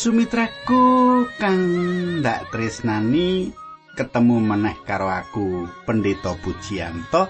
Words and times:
Sumitraku 0.00 1.28
kang 1.36 1.60
ndak 2.24 2.48
tresnani 2.48 3.52
ketemu 3.92 4.40
meneh 4.40 4.72
karo 4.88 5.12
aku 5.12 5.68
Pendeta 5.84 6.32
Pujianto 6.40 7.28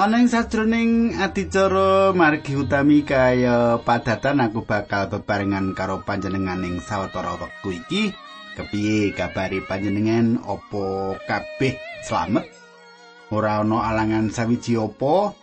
ana 0.00 0.16
ing 0.16 0.32
sajroning 0.32 1.20
adicara 1.20 2.16
margi 2.16 2.56
utami 2.56 3.04
kaya 3.04 3.84
padatan 3.84 4.40
aku 4.40 4.64
bakal 4.64 5.12
bebarengan 5.12 5.76
karo 5.76 6.00
panjenengan 6.00 6.64
ing 6.64 6.80
sawetara 6.80 7.36
wektu 7.36 7.76
iki. 7.76 8.16
Kepiye 8.56 9.12
kabari 9.12 9.60
panjenengan? 9.60 10.40
Opo 10.40 11.20
kabeh 11.28 11.76
slamet? 12.00 12.48
Ora 13.28 13.60
ana 13.60 13.92
alangan 13.92 14.32
sawiji 14.32 14.80
opo 14.80 15.36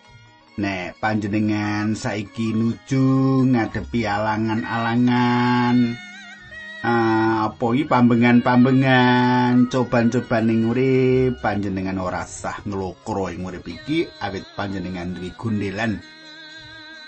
nek 0.57 0.97
panjenengan 0.97 1.93
saiki 1.93 2.49
nuju 2.49 3.45
ngadepi 3.45 4.09
alangan-alangan 4.09 6.06
uh, 6.83 7.49
apa 7.49 7.65
iki 7.73 7.85
pambengan-pambengan? 7.89 9.71
Coban-coban 9.71 10.43
ning 10.45 10.69
urip 10.69 11.39
panjenengan 11.41 11.97
ora 11.97 12.27
sah 12.27 12.59
nglokro 12.67 13.31
ing 13.33 13.47
urip 13.47 13.65
iki 13.65 14.05
awit 14.21 14.45
panjenengan 14.53 15.15
duwe 15.15 15.31
gundelan. 15.33 15.97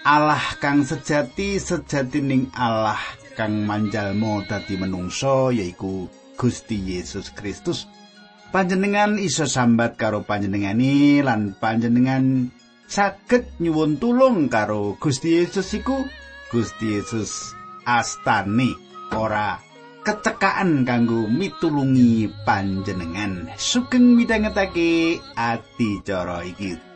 Allah 0.08 0.42
kang 0.64 0.88
sejati 0.88 1.59
sejatining 1.59 2.56
Allah 2.56 2.98
kang 3.36 3.67
manjalmo 3.67 4.42
dadi 4.48 4.80
menungso 4.80 5.52
yaiku 5.52 6.08
Gusti 6.39 6.80
Yesus 6.80 7.36
Kristus. 7.36 7.83
Panjenengan 8.50 9.22
iso 9.22 9.45
sambat 9.45 10.00
karo 10.00 10.26
panjenengani 10.26 11.22
lan 11.22 11.54
panjenengan 11.59 12.50
saged 12.89 13.61
nyuwun 13.61 14.02
tulung 14.02 14.50
karo 14.50 14.98
Gusti 14.98 15.38
Yesus 15.38 15.70
iku 15.78 16.02
Gusti 16.50 16.98
Yesus 16.98 17.54
astani 17.86 18.89
ora 19.13 19.61
kecekaan 20.03 20.83
kanggo 20.88 21.29
mitulungi 21.29 22.29
panjenengan. 22.43 23.53
Sugeng 23.59 24.17
midhangetake 24.17 25.21
ati 25.38 26.02
cara 26.02 26.41
iki 26.41 26.89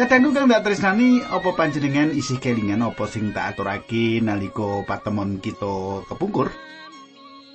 Kadangku 0.00 0.32
kang 0.32 0.48
tak 0.48 0.64
tresnani 0.64 1.20
apa 1.20 1.52
panjenengan 1.52 2.08
isih 2.08 2.40
kelingan 2.40 2.80
apa 2.80 3.04
sing 3.04 3.36
tak 3.36 3.52
aturake 3.52 4.24
nalika 4.24 4.80
patemon 4.88 5.44
kita 5.44 6.08
kepungkur? 6.08 6.48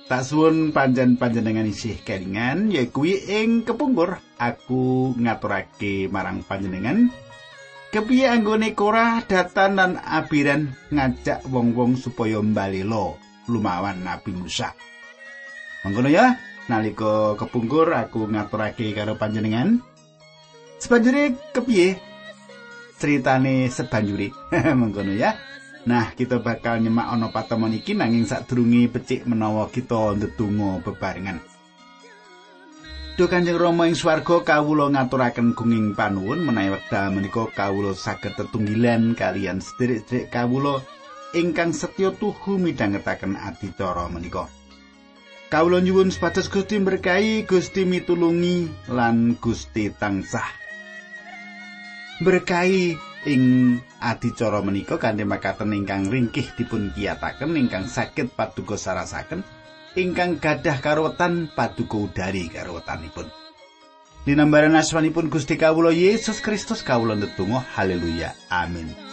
Tak 0.06 0.22
suwun 0.22 0.70
panjen 0.70 1.18
panjenengan 1.18 1.66
isih 1.66 1.98
kelingan 2.06 2.70
ya 2.70 2.86
kuwi 2.86 3.18
ing 3.26 3.66
kepungkur 3.66 4.22
aku 4.38 5.10
ngaturake 5.18 6.06
marang 6.06 6.46
panjenengan 6.46 7.10
kepiye 7.90 8.30
anggone 8.30 8.78
Korah 8.78 9.26
datan 9.26 9.74
lan 9.74 9.92
Abiran 9.98 10.70
ngajak 10.94 11.50
wong-wong 11.50 11.98
supaya 11.98 12.38
mbalelo 12.38 13.18
lumawan 13.50 14.06
Nabi 14.06 14.30
Musa. 14.30 14.70
Mangkono 15.82 16.06
ya, 16.06 16.38
nalika 16.70 17.34
kepungkur 17.42 17.90
aku 17.90 18.30
ngaturake 18.30 18.94
karo 18.94 19.18
panjenengan. 19.18 19.82
Sebanjure 20.78 21.34
kepiye 21.50 22.14
critane 22.96 23.68
sebanjuri. 23.68 24.32
Mengkono 24.80 25.12
ya. 25.12 25.36
Nah, 25.86 26.10
kita 26.18 26.42
bakal 26.42 26.82
nyemak 26.82 27.06
ana 27.06 27.30
patemon 27.30 27.70
iki 27.70 27.94
nanging 27.94 28.26
sadurunge 28.26 28.90
becik 28.90 29.22
menawa 29.22 29.70
kita 29.70 30.18
ndedonga 30.18 30.82
bebarengan. 30.82 31.38
Duh 33.16 33.30
Kanjeng 33.30 33.56
Rama 33.56 33.88
ing 33.88 33.96
swarga 33.96 34.44
kawula 34.44 34.92
ngaturaken 34.92 35.56
gunging 35.56 35.96
panuwun 35.96 36.44
menawi 36.44 36.76
wekdal 36.76 37.14
menika 37.16 37.48
kawula 37.48 37.96
saged 37.96 38.36
tetunggilan 38.36 39.16
kalian 39.16 39.62
sedherek-sedherek 39.62 40.28
kawula 40.28 40.84
ingkang 41.32 41.72
setya 41.72 42.12
tuhu 42.12 42.60
midhangetaken 42.60 43.38
adicara 43.38 44.10
menika. 44.12 44.50
Kawula 45.48 45.78
nyuwun 45.78 46.10
supados 46.10 46.50
Gusti 46.50 46.82
berkahi, 46.82 47.46
Gusti 47.46 47.86
mitulungi 47.86 48.68
lan 48.90 49.38
Gusti 49.38 49.88
tansah 49.94 50.65
berkahi 52.20 52.96
ing 53.26 53.42
adicara 54.00 54.62
menika 54.62 54.96
kanthi 54.96 55.26
makaten 55.26 55.74
ingkang 55.74 56.08
ringkih 56.08 56.46
dipun 56.56 56.94
kiyataken 56.94 57.58
ingkang 57.58 57.84
saged 57.90 58.32
paduka 58.32 58.78
sarasaken 58.78 59.42
ingkang 59.98 60.38
gadah 60.38 60.78
karuwetan 60.80 61.50
paduka 61.52 61.96
udari 61.96 62.48
karuwetanipun. 62.48 63.28
Dinambaran 64.26 64.74
asmanipun 64.74 65.30
Gusti 65.30 65.54
Kawula 65.54 65.94
Yesus 65.94 66.42
Kristus 66.42 66.82
kawula 66.82 67.14
ndedonga 67.14 67.62
haleluya. 67.78 68.34
Amin 68.50 69.05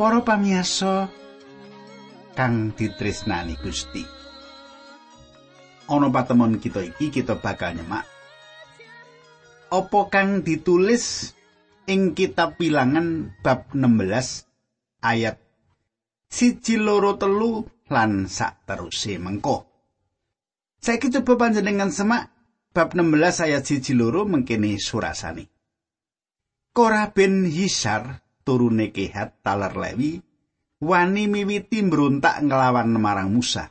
Para 0.00 0.24
pamiyasa 0.24 1.12
kang 2.32 2.72
ditresnani 2.72 3.60
Gusti. 3.60 4.00
Ana 5.92 6.08
patemon 6.08 6.56
kita 6.56 6.80
iki 6.80 7.12
kita 7.12 7.36
bakal 7.36 7.76
nyemak 7.76 8.08
apa 9.70 10.00
kang 10.10 10.42
ditulis 10.42 11.36
ing 11.86 12.18
kitab 12.18 12.58
Bilangan 12.58 13.30
bab 13.44 13.70
16 13.70 15.04
ayat 15.04 15.38
siji 16.26 16.74
loro 16.74 17.14
telu 17.14 17.62
lan 17.86 18.26
sak 18.26 18.66
teruse 18.66 19.20
mengko. 19.22 19.68
Saiki 20.82 21.12
coba 21.14 21.46
panjenengan 21.46 21.94
semak 21.94 22.34
bab 22.74 22.98
16 22.98 23.46
ayat 23.46 23.62
siji 23.62 23.94
loro 23.94 24.26
mengkene 24.26 24.74
surasane. 24.80 25.46
Korah 26.74 27.10
bin 27.14 27.46
Hisar 27.46 28.29
turune 28.50 28.90
Kehat 28.90 29.46
taler 29.46 29.70
Lewi 29.78 30.18
wani 30.82 31.30
miwiti 31.30 31.86
mbrontak 31.86 32.42
nglawan 32.42 32.98
marang 32.98 33.30
Musa. 33.30 33.70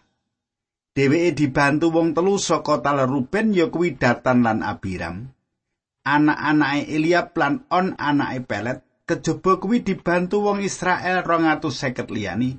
Dheweke 0.96 1.36
dibantu 1.36 1.92
wong 1.92 2.16
telu 2.16 2.40
saka 2.40 2.80
taler 2.80 3.12
Ruben 3.12 3.52
ya 3.52 3.68
kuwi 3.68 4.00
Datan 4.00 4.46
lan 4.46 4.64
Abiram. 4.64 5.28
Anak-anake 6.08 6.88
Eliab 6.96 7.36
lan 7.36 7.68
On 7.68 7.92
anake 8.00 8.48
Pelet 8.48 8.80
kejaba 9.04 9.60
kuwi 9.60 9.84
dibantu 9.84 10.48
wong 10.48 10.64
Israel 10.64 11.28
250 11.28 12.08
liyani. 12.16 12.56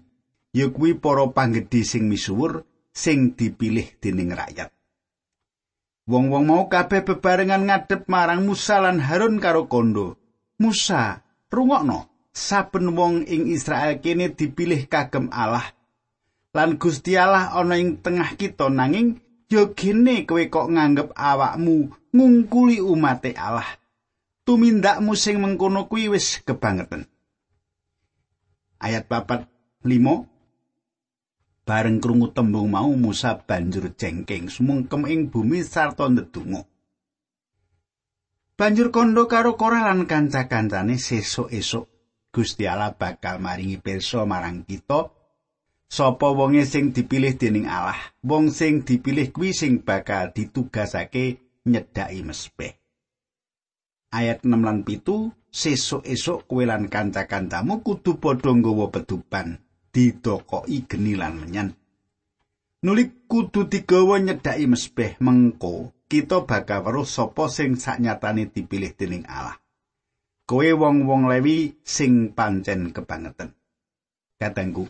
Ya 0.50 0.66
kuwi 0.68 0.98
para 0.98 1.30
panggedhe 1.30 1.86
sing 1.86 2.10
misuwur 2.10 2.66
sing 2.90 3.38
dipilih 3.38 3.86
dening 4.02 4.34
rakyat. 4.34 4.74
Wong-wong 6.10 6.42
mau 6.50 6.66
kabeh 6.66 7.06
bebarengan 7.06 7.70
ngadep 7.70 8.10
marang 8.10 8.42
Musa 8.42 8.82
lan 8.82 8.98
Harun 8.98 9.38
karo 9.38 9.70
kondo. 9.70 10.18
Musa, 10.58 11.22
rungokno. 11.54 12.09
Saben 12.30 12.94
wong 12.94 13.26
ing 13.26 13.50
Israel 13.50 13.98
kene 13.98 14.32
dipilih 14.32 14.86
kagem 14.86 15.28
Allah. 15.34 15.66
Lan 16.50 16.78
Gusti 16.82 17.14
Allah 17.14 17.54
ana 17.54 17.78
ing 17.78 18.02
tengah 18.02 18.34
kita 18.34 18.70
nanging 18.70 19.22
yo 19.50 19.74
gene 19.74 20.26
kowe 20.26 20.42
kok 20.50 20.70
nganggep 20.70 21.14
awakmu 21.14 21.90
ngungkuli 22.14 22.82
umate 22.82 23.34
Allah. 23.38 23.66
Tumindakmu 24.46 25.14
sing 25.14 25.38
mengkono 25.38 25.86
kuwi 25.86 26.10
wis 26.10 26.42
kebangetan. 26.42 27.06
Ayat 28.80 29.06
papat 29.06 29.46
5 29.84 30.26
bareng 31.68 32.02
krungu 32.02 32.34
tembung 32.34 32.72
mau 32.72 32.90
Musa 32.98 33.38
banjur 33.38 33.94
jengking 33.94 34.50
sumungkem 34.50 35.06
ing 35.06 35.30
bumi 35.30 35.62
sarta 35.62 36.10
ndedonga. 36.10 36.66
Banjur 38.58 38.90
kondo 38.90 39.30
karo 39.30 39.54
Korah 39.54 39.86
lan 39.86 40.04
kanca-kancane 40.10 40.98
sesuk-esuk 40.98 41.99
Gusti 42.30 42.70
Allah 42.70 42.94
bakal 42.94 43.42
maringi 43.42 43.82
pirsa 43.82 44.22
marang 44.22 44.62
kita. 44.62 45.10
Sapa 45.90 46.30
wonge 46.30 46.62
sing 46.62 46.94
dipilih 46.94 47.34
dening 47.34 47.66
Allah? 47.66 47.98
Wong 48.22 48.54
sing 48.54 48.86
dipilih 48.86 49.34
kuwi 49.34 49.50
sing 49.50 49.82
bakal 49.82 50.30
ditugasake 50.30 51.42
nyedhaki 51.66 52.22
mesbeh. 52.22 52.78
Ayat 54.14 54.46
6 54.46 54.62
lan 54.62 54.86
7 54.86 55.34
sesuk-esuk 55.50 56.46
kowe 56.46 56.62
lan 56.62 56.86
kanca-kancamu 56.86 57.82
kudu 57.82 58.22
padha 58.22 58.54
nggawa 58.54 58.94
pedupan 58.94 59.58
didokoki 59.90 60.86
geni 60.86 61.18
lan 61.18 61.42
menyan. 61.42 61.74
Nuli 62.86 63.26
kudu 63.26 63.66
digawa 63.66 64.22
nyedhaki 64.22 64.70
mesbeh 64.70 65.18
mengko 65.18 65.92
kita 66.08 66.42
bakal 66.42 66.82
weruh 66.82 67.06
sapa 67.06 67.46
sing 67.46 67.78
saknyatane 67.78 68.50
dipilih 68.50 68.94
dening 68.98 69.26
Allah. 69.30 69.59
Kowe 70.50 70.66
wong-wong 70.74 71.30
Lewi 71.30 71.78
sing 71.86 72.34
pancen 72.34 72.90
kebangetan. 72.90 73.54
Katengku. 74.34 74.82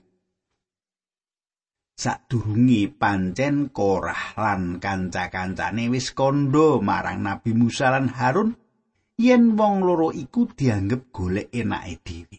Sadurunge 2.01 2.89
pancen 2.89 3.69
Korah 3.69 4.41
lan 4.41 4.81
kanca-kancane 4.81 5.93
wis 5.93 6.17
kondo 6.17 6.81
marang 6.81 7.21
Nabi 7.21 7.53
Musa 7.53 7.93
lan 7.93 8.09
Harun 8.09 8.57
yen 9.21 9.53
wong 9.53 9.85
loro 9.85 10.09
iku 10.17 10.49
dianggep 10.49 11.13
golek 11.13 11.53
enake 11.53 12.01
dhewe. 12.09 12.37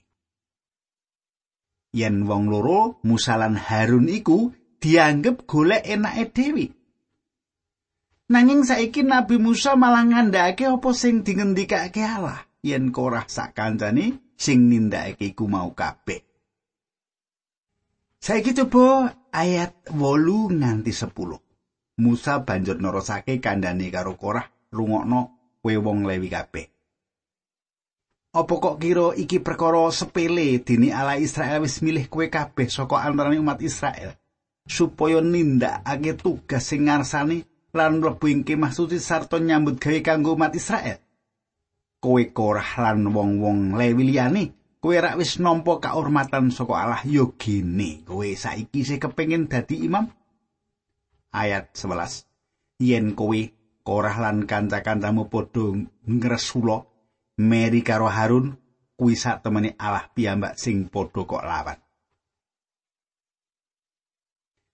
Yen 1.93 2.25
wong 2.25 2.49
loro 2.49 3.05
Musa 3.05 3.37
lan 3.37 3.53
Harun 3.53 4.09
iku 4.09 4.49
dianggep 4.81 5.45
golek 5.45 5.85
enake 5.85 6.33
dhewe. 6.33 6.65
Nanging 8.33 8.65
saiki 8.65 9.05
Nabi 9.05 9.37
Musa 9.37 9.77
malah 9.77 10.09
ngandhakake 10.09 10.65
apa 10.65 10.89
sing 10.97 11.21
dingendikake 11.21 12.01
Allah. 12.01 12.49
Yen 12.61 12.93
korah 12.93 13.25
sak 13.25 13.57
kancane 13.57 14.33
sing 14.37 14.69
nindakake 14.69 15.33
iku 15.33 15.49
mau 15.49 15.73
kabeh. 15.73 16.21
Saiki 18.21 18.53
coba 18.53 19.17
ayat 19.33 19.73
8 19.89 20.61
nganti 20.61 20.93
10. 20.93 21.41
Musa 22.01 22.41
banjur 22.45 22.77
nerusake 22.77 23.41
kandhane 23.41 23.89
karo 23.89 24.13
Korah 24.13 24.45
rungokno 24.69 25.19
kowe 25.61 25.75
wong 25.77 26.05
Lewi 26.05 26.29
kabeh. 26.29 26.65
Apa 28.31 28.53
kok 28.61 28.79
kira 28.79 29.11
iki 29.17 29.43
perkara 29.43 29.91
sepele 29.91 30.61
dini 30.63 30.93
ala 30.93 31.19
Israel 31.19 31.65
wis 31.65 31.81
milih 31.83 32.07
kowe 32.07 32.23
kabeh 32.29 32.69
saka 32.69 33.03
antaraning 33.03 33.43
umat 33.43 33.59
Israel 33.59 34.15
supaya 34.69 35.19
nindakake 35.19 36.15
tugas 36.15 36.63
sing 36.63 36.87
ngarsani 36.87 37.43
lan 37.73 37.99
mlebu 37.99 38.25
ing 38.29 38.41
kemah 38.45 38.71
suci 38.71 39.01
sarta 39.01 39.41
nyambut 39.41 39.81
gawe 39.81 39.99
kanggo 39.99 40.37
umat 40.37 40.53
Israel. 40.55 41.01
Kowe 42.01 42.23
korah 42.33 42.81
lan 42.81 43.13
wong-wong. 43.13 43.77
Lewi 43.77 44.09
liyane 44.09 44.43
kowe 44.81 44.97
rak 44.97 45.21
wis 45.21 45.37
nampa 45.37 45.77
kaurmatan 45.77 46.49
saka 46.49 46.73
Allah 46.73 47.01
ya 47.05 47.29
gene 47.37 48.01
kowe 48.01 48.25
saiki 48.25 48.81
sing 48.81 48.97
kepengin 48.97 49.45
dadi 49.45 49.85
imam? 49.85 50.09
Ayat 51.31 51.77
11 51.77 52.25
yen 52.81 53.13
kowe 53.13 53.37
korah 53.85 54.17
lan 54.17 54.49
kanca-kancamu 54.49 55.29
padha 55.29 55.77
ngresula 56.09 56.83
meri 57.37 57.85
karo 57.85 58.09
Harun 58.09 58.57
kuwi 58.97 59.13
sak 59.13 59.45
temene 59.45 59.77
Allah 59.77 60.09
piyambak 60.09 60.57
sing 60.57 60.89
padha 60.89 61.21
kok 61.23 61.45
lawan. 61.45 61.79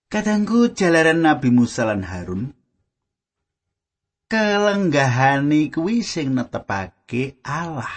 Kadangku 0.08 0.72
jalaran 0.72 1.20
Nabi 1.20 1.52
Musa 1.52 1.84
lan 1.84 2.08
Harun 2.08 2.56
kelenggahane 4.32 5.68
kuwi 5.68 6.00
sing 6.04 6.36
netepake 6.36 6.97
Allah. 7.48 7.94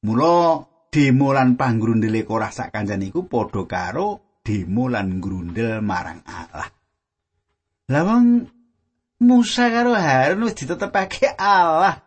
Mula 0.00 0.64
demo 0.88 1.28
lan 1.36 1.60
panggrundele 1.60 2.24
Korah 2.24 2.48
sak 2.48 2.72
kancane 2.72 3.12
iku 3.12 3.28
padha 3.28 3.68
karo 3.68 4.40
demo 4.40 4.88
lan 4.88 5.20
grundel 5.20 5.84
marang 5.84 6.24
Allah. 6.24 6.68
Lawang 7.92 8.48
Musa 9.20 9.68
karo 9.68 9.92
Harun 9.92 10.48
wis 10.48 10.56
ditetepake 10.56 11.36
Allah. 11.36 12.00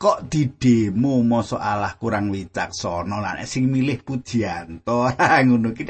Kok 0.00 0.30
didemo 0.30 1.20
masa 1.26 1.58
Allah 1.60 1.92
kurang 1.98 2.30
wicaksana 2.30 3.20
lan 3.20 3.44
sing 3.44 3.68
milih 3.68 4.00
Pujianto 4.00 5.12
ngono 5.44 5.76
ki 5.76 5.84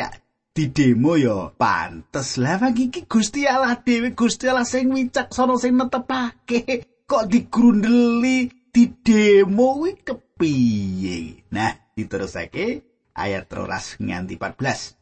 di 0.50 0.66
demo 0.74 1.14
ya 1.14 1.46
pantes 1.54 2.34
lah 2.42 2.58
iki 2.74 3.06
Gusti 3.06 3.46
Allah 3.46 3.78
dhewe 3.78 4.10
Gusti 4.18 4.50
Allah 4.50 4.66
sing 4.66 4.90
wicaksana 4.90 5.54
sing 5.62 5.78
netepake 5.78 6.82
kok 7.06 7.30
digrundeli 7.30 8.59
di 8.70 8.90
demo 9.02 9.76
kuwi 9.78 10.00
kepiye 10.00 11.44
nah 11.50 11.74
diterusake 11.94 12.82
ayat 13.14 13.50
13 13.50 14.00
nganti 14.02 14.34
14 14.38 14.96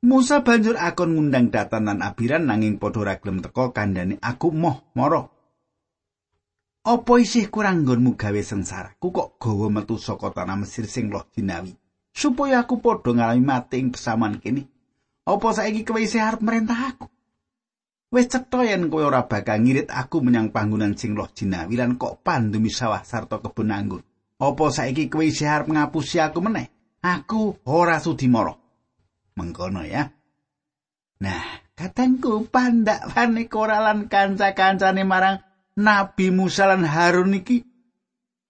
Musa 0.00 0.40
banjur 0.40 0.80
akon 0.80 1.12
ngundang 1.14 1.52
datan 1.52 1.88
lan 1.88 2.00
abiran 2.00 2.48
nanging 2.48 2.80
padha 2.80 3.04
ra 3.04 3.14
gelem 3.20 3.44
teka 3.44 3.72
kandhane 3.72 4.18
aku 4.20 4.50
moh 4.50 4.90
moro 4.98 5.22
Apa 6.80 7.20
isih 7.20 7.52
kurang 7.52 7.84
nggonmu 7.84 8.16
gawe 8.16 8.40
sengsara? 8.40 8.96
Ku 8.96 9.12
kok 9.12 9.36
gawa 9.36 9.68
metu 9.68 10.00
saka 10.00 10.32
tanah 10.32 10.64
Mesir 10.64 10.88
sing 10.88 11.12
loh 11.12 11.28
jinawi. 11.28 11.76
supaya 12.10 12.62
aku 12.62 12.82
padha 12.82 13.14
ngalami 13.14 13.42
mati 13.42 13.78
ing 13.80 13.94
pesaman 13.94 14.38
kene. 14.42 14.66
Apa 15.26 15.54
saiki 15.54 15.86
kowe 15.86 16.00
isih 16.00 16.20
arep 16.20 16.42
merintah 16.42 16.90
aku? 16.90 17.06
Wis 18.10 18.26
cetha 18.26 18.66
yen 18.66 18.90
kowe 18.90 19.06
ora 19.06 19.30
bakal 19.30 19.62
ngirit 19.62 19.86
aku 19.86 20.18
menyang 20.18 20.50
panggonan 20.50 20.98
sing 20.98 21.14
loh 21.14 21.30
jinawi 21.30 21.78
lan 21.78 21.94
kok 21.94 22.26
pandemi 22.26 22.66
sawah 22.66 23.06
sarta 23.06 23.38
kebun 23.38 23.70
anggur. 23.70 24.02
Apa 24.42 24.64
saiki 24.74 25.06
kowe 25.06 25.22
isih 25.22 25.46
arep 25.46 25.70
ngapusi 25.70 26.18
aku 26.18 26.42
meneh? 26.42 26.66
Aku 27.06 27.62
ora 27.70 28.02
sudi 28.02 28.26
mara. 28.26 28.50
Mengkono 29.38 29.86
ya. 29.86 30.10
Nah, 31.22 31.44
katengku 31.78 32.50
pandak 32.50 33.14
wane 33.14 33.46
koralan 33.46 34.10
kanca-kancane 34.10 35.06
marang 35.06 35.38
Nabi 35.78 36.34
Musa 36.34 36.66
lan 36.66 36.82
Harun 36.82 37.38
iki. 37.38 37.62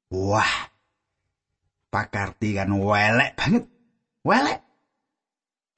Wah, 0.09 0.73
pakarti 1.93 2.57
kan 2.57 2.73
welek 2.73 3.37
banget. 3.37 3.69
Welek. 4.25 4.70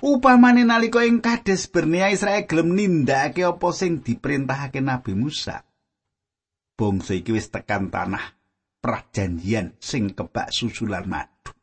Upamane 0.02 0.66
nalika 0.66 1.06
ing 1.06 1.22
Kades 1.22 1.70
Bernia 1.70 2.10
Israel 2.10 2.43
gelem 2.50 2.75
nindakake 2.75 3.46
apa 3.46 3.70
sing 3.70 4.02
diperintahake 4.02 4.82
Nabi 4.82 5.14
Musa. 5.14 5.62
Bangsa 6.74 7.15
iki 7.15 7.31
wis 7.31 7.55
tekan 7.55 7.86
tanah 7.86 8.34
prajanjian 8.82 9.79
sing 9.79 10.10
kebak 10.10 10.50
susulan 10.50 11.06
madu. 11.06 11.55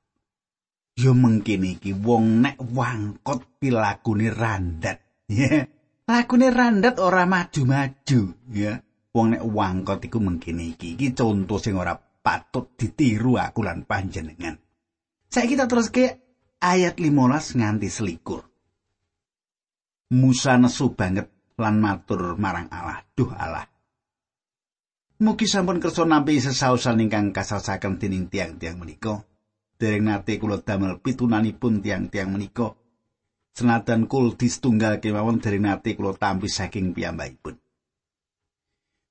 Yo 0.96 1.12
mengkene 1.12 1.76
iki 1.76 1.92
wong 1.92 2.40
nek 2.40 2.56
wangkot 2.64 3.60
pilakune 3.60 4.32
randat. 4.32 5.04
Ya. 5.28 5.68
Lakune 6.08 6.48
randat 6.48 6.96
ora 7.04 7.28
maju-maju, 7.28 8.22
ya. 8.56 8.80
Wong 9.12 9.36
nek 9.36 9.44
wangkot 9.44 10.00
iku 10.08 10.24
mengkene 10.24 10.80
iki. 10.80 10.96
Iki 10.96 11.12
contoh 11.12 11.60
sing 11.60 11.76
ora 11.76 11.92
patut 12.00 12.72
ditiru 12.80 13.36
aku 13.36 13.68
lan 13.68 13.84
panjenengan. 13.84 14.56
Saya 15.28 15.44
kita 15.44 15.68
terus 15.68 15.92
ke 15.92 16.29
ayat 16.60 17.00
15 17.00 17.56
nganti 17.60 17.88
selikur. 17.88 18.44
Musa 20.12 20.60
nesu 20.60 20.92
banget 20.92 21.32
lan 21.56 21.80
matur 21.80 22.36
marang 22.36 22.68
Allah, 22.72 23.04
duh 23.16 23.32
Allah. 23.32 23.68
Mugi 25.20 25.52
sampun 25.52 25.84
kersa 25.84 26.08
nampi 26.08 26.40
sesausan 26.40 27.04
ingkang 27.04 27.36
kasasaken 27.36 28.00
dening 28.00 28.32
tiang-tiang 28.32 28.80
menika. 28.80 29.20
Dereng 29.76 30.08
nate 30.08 30.40
kula 30.40 30.64
damel 30.64 31.04
pitunanipun 31.04 31.84
tiang-tiang 31.84 32.32
menika. 32.32 32.72
Senajan 33.52 34.08
kul 34.08 34.40
ditunggal 34.40 35.04
kemawon 35.04 35.44
dereng 35.44 35.68
nate 35.68 36.00
kula 36.00 36.16
tampi 36.16 36.48
saking 36.48 36.96
piyambakipun. 36.96 37.60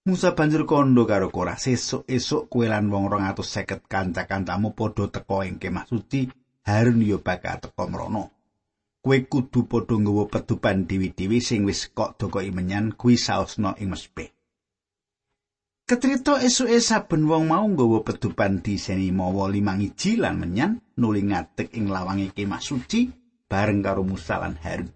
Musa 0.09 0.33
banjur 0.33 0.65
kondo 0.65 1.05
karo 1.05 1.29
Korah 1.29 1.61
sesuk-esuk 1.61 2.49
kowe 2.49 2.65
lan 2.65 2.89
wong 2.89 3.13
250 3.13 3.85
kanca-kancamu 3.85 4.73
padha 4.73 5.13
teka 5.13 5.45
ing 5.45 5.61
kemah 5.61 5.85
suci 5.85 6.25
Harun 6.69 7.01
yo 7.01 7.25
bakal 7.25 7.65
teka 7.65 7.89
mrono. 7.89 8.29
Kowe 9.01 9.17
kudu 9.25 9.65
padha 9.65 9.97
nggawa 9.97 10.29
pedupan 10.29 10.85
dewi-dewi 10.85 11.41
sing 11.41 11.65
wis 11.65 11.89
kok 11.97 12.21
dokoki 12.21 12.53
menyan 12.53 12.93
kuwi 12.93 13.17
saosna 13.17 13.73
ing 13.81 13.89
mesbeh. 13.89 14.29
Ketrito 15.89 16.37
esuke 16.37 16.77
saben 16.85 17.25
wong 17.25 17.49
mau 17.49 17.65
nggawa 17.65 18.05
pedupan 18.05 18.61
diseni 18.61 19.09
mawa 19.09 19.49
limang 19.49 19.81
iji 19.81 20.21
lan 20.21 20.37
menyan 20.37 20.77
nuli 21.01 21.25
ngadeg 21.25 21.73
ing 21.73 21.89
lawange 21.89 22.37
kemah 22.37 22.61
suci 22.61 23.09
bareng 23.49 23.81
karo 23.81 24.05
Musa 24.05 24.37
lan 24.37 24.61
Harun. 24.61 24.93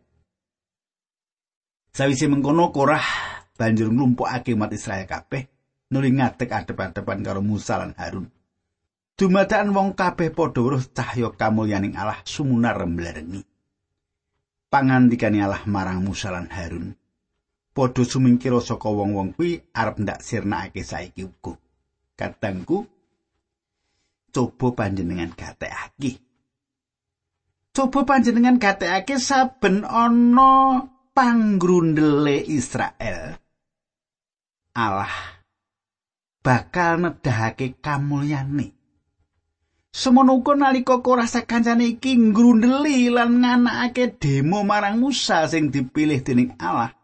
Sawise 1.97 2.29
mengkono 2.29 2.69
Korah 2.69 3.09
banjur 3.57 3.89
nglumpukake 3.89 4.53
umat 4.53 4.77
Israel 4.77 5.09
kabeh 5.09 5.49
nuli 5.89 6.13
ngadeg 6.13 6.53
adep-adepan 6.53 7.25
karo 7.25 7.41
Musa 7.41 7.81
lan 7.81 7.97
Harun. 7.97 8.29
Dumadakan 9.13 9.77
wong 9.77 9.93
kabeh 9.93 10.33
padha 10.33 10.61
weruh 10.65 10.83
cahya 10.91 11.31
kamulyaning 11.37 11.95
Allah 11.95 12.19
sumunar 12.25 12.81
remblerengi. 12.81 13.45
Pangandikane 14.73 15.45
Allah 15.45 15.63
marang 15.69 16.01
Musa 16.01 16.33
lan 16.33 16.49
Harun. 16.49 16.97
Padha 17.73 18.03
sumingkira 18.05 18.61
saka 18.61 18.89
wong-wong 18.89 19.37
kuwi 19.37 19.61
arep 19.73 20.01
ndak 20.01 20.25
sirnakake 20.25 20.81
saiki 20.81 21.29
uga. 21.29 21.57
Kadangku 22.17 22.89
coba 24.33 24.67
panjenengan 24.73 25.33
gatekake. 25.37 26.21
Coba 27.73 28.05
panjenengan 28.05 28.57
gatekake 28.57 29.21
saben 29.21 29.85
ana 29.85 30.89
panggrundele 31.13 32.41
Israel 32.49 33.37
Allah 34.73 35.13
bakal 36.41 36.97
nedahake 36.97 37.77
kamulyane. 37.85 38.82
Semono 39.93 40.41
uga 40.41 40.57
nalika 40.57 41.05
Korah 41.05 41.29
sakancane 41.29 41.85
iki 41.85 42.17
ngrundeli 42.17 43.13
lan 43.13 43.45
nganakake 43.45 44.17
demo 44.17 44.65
marang 44.65 44.97
Musa 44.97 45.45
sing 45.45 45.69
dipilih 45.69 46.25
dening 46.25 46.57
Allah. 46.57 46.97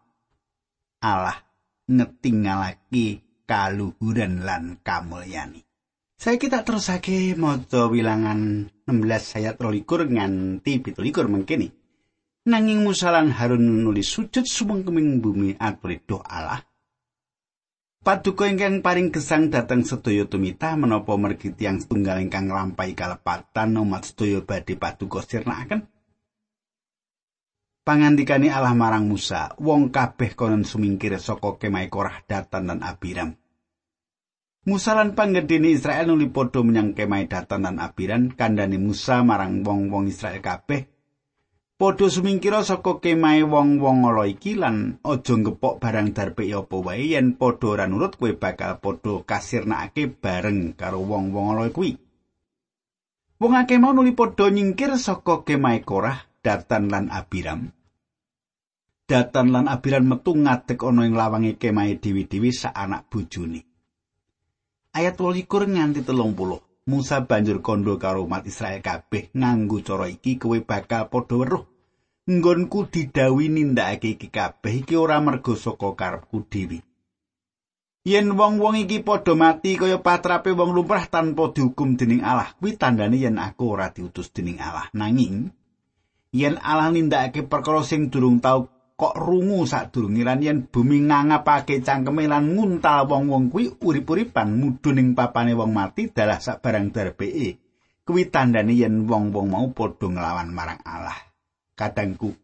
Allah 1.05 1.37
ngetingalake 1.85 3.21
kaluhuran 3.45 4.41
lan 4.41 4.81
kamulyani. 4.81 5.61
Saiki 6.17 6.49
tak 6.49 6.65
terusake 6.65 7.37
maca 7.37 7.87
wilangan 7.93 8.65
16 8.89 9.37
ayat 9.37 9.55
23 9.61 10.09
nganti 10.09 10.81
17 10.89 11.29
mengkene. 11.29 11.69
Nanging 12.49 12.81
Musa 12.81 13.13
lan 13.13 13.29
Harun 13.29 13.85
nulis 13.85 14.09
sujud 14.09 14.49
sumengkeming 14.49 15.21
bumi 15.21 15.53
aturi 15.61 16.01
doa 16.01 16.25
Allah. 16.25 16.68
Paduka 17.99 18.47
ingkang 18.47 18.79
paring 18.79 19.11
gesang 19.11 19.51
dateng 19.51 19.83
sedaya 19.83 20.23
tumita 20.23 20.71
menapa 20.79 21.19
mergi 21.19 21.51
tiyang 21.51 21.83
setunggal 21.83 22.23
ingkang 22.23 22.47
nglampahi 22.47 22.95
kalepatan 22.95 23.75
umat 23.75 24.07
sedaya 24.07 24.39
badhe 24.39 24.79
paduka 24.79 25.19
sirnakaken. 25.19 25.83
Pangandikane 27.83 28.47
Allah 28.55 28.71
marang 28.71 29.03
Musa, 29.03 29.51
wong 29.59 29.91
kabeh 29.91 30.31
konon 30.31 30.63
sumingkir 30.63 31.19
saka 31.19 31.59
kemah 31.59 31.91
Korah, 31.91 32.23
Datan 32.23 32.71
lan 32.71 32.79
Abiram. 32.87 33.35
Musa 34.63 34.95
lan 34.95 35.11
panggedene 35.17 35.67
Israel 35.73 36.07
nuli 36.07 36.31
padha 36.31 36.63
menyang 36.63 36.95
kemah 36.95 37.27
Datan 37.27 37.67
lan 37.67 37.83
Abiran 37.83 38.31
kandhane 38.31 38.79
Musa 38.79 39.25
marang 39.27 39.59
wong-wong 39.65 40.07
Israel 40.07 40.39
kabeh 40.39 40.98
padha 41.79 42.11
sumingkira 42.11 42.59
saka 42.67 42.99
kemah 42.99 43.39
wong-wong 43.47 44.03
ala 44.03 44.27
iki 44.27 44.59
lan 44.59 44.99
aja 44.99 45.33
ngepok 45.39 45.79
barang 45.79 46.11
darpe 46.11 46.43
apa 46.51 46.75
wae 46.75 47.15
yen 47.15 47.39
padha 47.39 47.71
ora 47.71 47.87
nurut 47.87 48.19
kowe 48.19 48.35
bakal 48.35 48.83
padha 48.83 49.23
kasirnakake 49.23 50.11
bareng 50.11 50.75
karo 50.75 50.99
wong-wong 50.99 51.55
ala 51.55 51.71
kuwi. 51.71 51.95
Wong 53.39 53.53
akeh 53.55 53.79
mau 53.79 53.95
nuli 53.95 54.11
padha 54.11 54.51
nyingkir 54.51 54.99
saka 54.99 55.47
kemah 55.47 55.79
Korah 55.87 56.19
Datan 56.43 56.91
lan 56.91 57.07
Abiram. 57.07 57.71
Datan 59.07 59.47
lan 59.55 59.71
Abiran 59.71 60.03
metu 60.03 60.35
ngadeg 60.35 60.83
ana 60.83 61.07
ing 61.07 61.15
lawange 61.15 61.55
kemah 61.55 61.95
dewi-dewi 61.95 62.51
sak 62.51 62.75
anak 62.75 63.07
bojone. 63.07 63.63
Ayat 64.91 65.15
28 65.15 65.47
nganti 65.47 66.03
30. 66.03 66.68
Musa 66.89 67.21
banjur 67.29 67.61
kondo 67.61 68.01
karo 68.01 68.25
umat 68.25 68.49
Israel 68.49 68.81
kabeh 68.81 69.29
nganggo 69.37 69.77
cara 69.85 70.09
iki 70.09 70.41
kowe 70.41 70.57
bakal 70.65 71.05
padha 71.05 71.37
weruh. 71.37 71.63
Nggonku 72.25 72.89
didawi 72.89 73.45
nindakake 73.53 74.17
iki 74.17 74.33
kabeh 74.33 74.81
iki 74.81 74.97
ora 74.97 75.21
mergo 75.21 75.53
saka 75.53 75.93
karepku 75.93 76.49
dhewe. 76.49 76.81
Yen 78.09 78.33
wong-wong 78.33 78.89
iki 78.89 79.05
padha 79.05 79.37
mati 79.37 79.77
kaya 79.77 80.01
patrape 80.01 80.49
wong 80.57 80.73
lumrah 80.73 81.05
tanpa 81.05 81.53
dihukum 81.53 81.93
dening 81.93 82.25
Allah, 82.25 82.57
kuwi 82.57 82.73
tandane 82.73 83.21
yen 83.21 83.37
aku 83.37 83.69
ora 83.69 83.93
diutus 83.93 84.33
dening 84.33 84.57
Allah. 84.57 84.89
Nanging 84.97 85.53
yen 86.33 86.57
Allah 86.57 86.89
nindakake 86.89 87.45
perkara 87.45 87.85
sing 87.85 88.09
durung 88.09 88.41
tau 88.41 88.65
kok 88.99 89.15
rungu 89.15 89.63
sadurunge 89.63 90.27
lan 90.27 90.43
yen 90.43 90.67
bumi 90.67 91.07
ngangapake 91.07 91.79
cangkeme 91.79 92.27
lan 92.27 92.51
nguntal 92.51 93.07
wong-wong 93.07 93.47
kuwi 93.47 93.71
urip-uripan 93.79 94.59
mudhun 94.59 94.99
ing 94.99 95.09
papane 95.15 95.55
wong 95.55 95.71
mati 95.71 96.11
dalah 96.11 96.43
sak 96.43 96.59
barang 96.59 96.91
darbeke. 96.91 97.55
Kuwi 98.03 98.27
tandane 98.27 98.75
yen 98.75 99.07
wong-wong 99.07 99.47
mau 99.47 99.71
padha 99.71 100.11
nglawan 100.11 100.51
marang 100.51 100.83
Allah. 100.83 101.15
Kadangku 101.79 102.35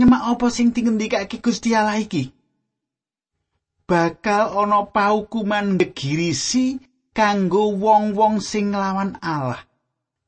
nyemak 0.00 0.22
apa 0.34 0.46
sing 0.50 0.74
dingendikake 0.74 1.38
Gusti 1.38 1.76
Allah 1.76 2.00
iki? 2.00 2.32
Bakal 3.86 4.54
ana 4.58 4.86
paukuman 4.86 5.78
ndegirisi 5.78 6.80
kanggo 7.14 7.70
wong-wong 7.74 8.42
sing 8.42 8.74
nglawan 8.74 9.18
Allah 9.22 9.62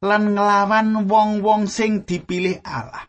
lan 0.03 0.35
nglawan 0.35 1.07
wong-wong 1.07 1.71
sing 1.71 2.03
dipilih 2.03 2.59
Allah 2.67 3.07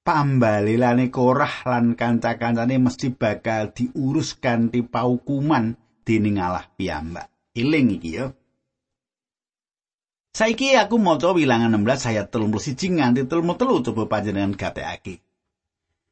pambalelane 0.00 1.12
Korah 1.12 1.66
lan 1.68 1.94
kanca-kancane 1.94 2.80
mesti 2.80 3.12
bakal 3.12 3.70
diurus 3.70 4.36
kanthi 4.36 4.84
paukuman 4.84 5.76
dening 6.04 6.40
Allah 6.40 6.66
piyambak. 6.74 7.28
Eling 7.54 8.00
iki 8.00 8.10
ya. 8.16 8.26
Saiki 10.30 10.78
aku 10.78 10.96
maca 10.96 11.34
wilangan 11.34 11.74
16 11.74 12.10
ayat 12.14 12.26
31 12.30 12.96
nganti 12.96 13.22
33 13.26 13.86
coba 13.90 14.02
panjenengan 14.06 14.54
gatekake. 14.54 15.20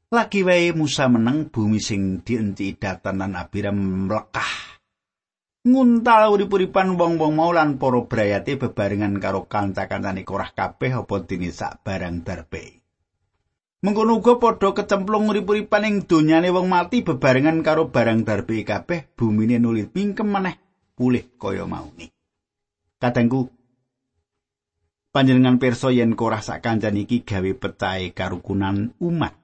Lagi 0.09 0.41
wae 0.41 0.73
Musa 0.73 1.07
meneng 1.07 1.53
bumi 1.53 1.79
sing 1.79 2.25
dienci 2.25 2.75
datan 2.81 3.21
lan 3.21 3.37
Abiram 3.37 3.77
mlekah. 4.09 4.81
Nguntal 5.69 6.33
urip-uripan 6.33 6.97
wong-wong 6.97 7.37
mau 7.37 7.53
lan 7.53 7.77
para 7.77 8.01
brayate 8.09 8.57
bebarengan 8.57 9.21
karo 9.21 9.45
kanca-kancane 9.45 10.25
Korah 10.25 10.57
kabeh 10.57 11.05
apa 11.05 11.15
dene 11.29 11.53
sak 11.53 11.85
barang 11.85 12.25
darbe. 12.25 12.78
Mengkono 13.79 14.19
uga 14.19 14.43
padha 14.43 14.75
kecemplung 14.75 15.31
urip-uripan 15.31 15.87
ing 15.87 15.97
donyane 16.11 16.51
wong 16.51 16.67
mati 16.67 17.07
bebarengan 17.07 17.63
karo 17.63 17.95
barang 17.95 18.27
darbe 18.27 18.67
kabeh 18.67 19.15
bumine 19.15 19.63
nuli 19.63 19.87
pingkem 19.87 20.27
maneh 20.27 20.59
pulih 20.99 21.39
kaya 21.39 21.63
maune. 21.63 22.11
Kadangku 22.99 23.47
panjenengan 25.15 25.63
pirsa 25.63 25.95
yen 25.95 26.19
korah 26.19 26.43
sak 26.43 26.67
kancan 26.67 26.99
iki 26.99 27.23
gawe 27.23 27.51
pecahe 27.55 28.11
karukunan 28.11 28.99
umat. 28.99 29.39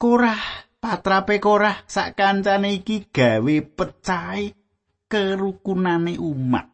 Korah 0.00 0.40
patrape 0.80 1.36
korah 1.36 1.84
sak 1.84 2.16
kancane 2.16 2.80
iki 2.80 3.12
gawe 3.12 3.54
pecahe 3.76 4.56
kerukunane 5.04 6.16
umat. 6.16 6.64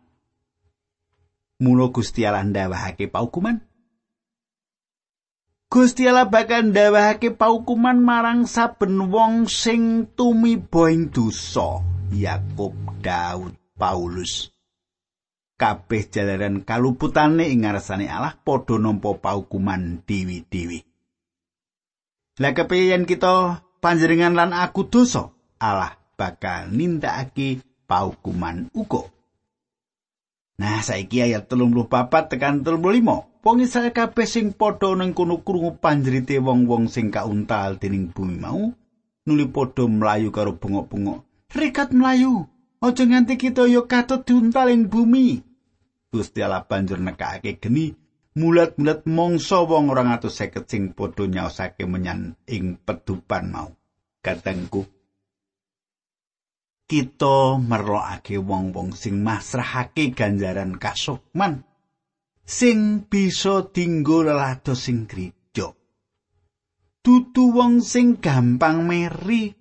Mula 1.59 1.91
Gusti 1.91 2.23
Allah 2.23 2.47
ndawahake 2.47 3.11
paukuman 3.11 3.68
Gusti 5.69 6.09
Allah 6.09 6.25
bakal 6.25 6.73
ndawahake 6.73 7.37
paukuman 7.37 8.01
marang 8.01 8.49
saben 8.49 9.13
wong 9.13 9.53
sing 9.53 10.09
tumiba 10.17 10.89
ing 10.89 11.13
dosa. 11.13 11.85
Yakub, 12.09 12.73
Daud, 13.05 13.53
Paulus. 13.77 14.49
Kabeh 15.61 16.09
jalaran 16.09 16.65
kaluputane 16.65 17.53
ing 17.53 17.69
ngarsane 17.69 18.09
Allah 18.09 18.33
padha 18.41 18.81
nampa 18.81 19.13
paukuman 19.21 20.01
dewi-dewi. 20.09 20.89
Lah 22.41 22.57
kepiyen 22.57 23.05
kita 23.05 23.61
panjenengan 23.85 24.33
lan 24.33 24.57
aku 24.57 24.89
dosa, 24.89 25.37
Allah 25.61 26.01
bakal 26.17 26.73
nindakake 26.73 27.61
paukuman 27.85 28.73
uga. 28.73 29.18
Nah, 30.59 30.83
saiki 30.83 31.23
ayat 31.23 31.47
34 31.47 32.35
tekan 32.35 32.67
35. 32.67 33.29
wong 33.49 33.65
Israel 33.65 33.95
kabeh 33.97 34.29
sing 34.29 34.53
padha 34.53 34.93
nang 34.93 35.17
kono 35.17 35.41
krungu 35.41 35.81
panjrite 35.81 36.37
wong-wong 36.37 36.91
sing 36.93 37.09
kauntal 37.09 37.81
dening 37.81 38.13
bumi 38.13 38.37
mau 38.37 38.75
nuli 39.25 39.47
padha 39.49 39.89
mlayu 39.89 40.29
karo 40.29 40.61
bengok-bengok 40.61 41.25
rekat 41.57 41.97
mlayu 41.97 42.45
aja 42.85 43.09
nganti 43.09 43.41
kita 43.41 43.65
yo 43.71 43.89
katut 43.89 44.29
diuntal 44.29 44.69
ing 44.69 44.93
bumi. 44.93 45.41
Gusti 46.13 46.45
Allah 46.45 46.67
banjur 46.69 47.01
nekake 47.01 47.57
geni 47.57 47.97
mulat-mulat 48.37 49.09
mangsa 49.09 49.65
wong 49.65 49.95
250 49.97 50.69
sing 50.69 50.83
padha 50.93 51.25
nyaosake 51.25 51.89
menyan 51.89 52.37
ing 52.45 52.77
pedupan 52.85 53.49
mau. 53.49 53.73
Katengku 54.21 54.98
kita 56.89 57.61
merlokake 57.61 58.41
wong-wong 58.41 58.97
sing 58.97 59.21
masrahake 59.21 60.17
ganjaran 60.17 60.81
kasukman 60.81 61.69
sing 62.49 63.05
bisa 63.05 63.69
dinggo 63.69 64.25
lelados 64.25 64.89
sing 64.89 65.05
gereja. 65.05 65.77
Dudu 67.05 67.53
wong 67.53 67.85
sing 67.85 68.17
gampang 68.17 68.89
meri, 68.89 69.53